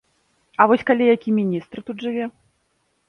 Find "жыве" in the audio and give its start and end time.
2.07-2.25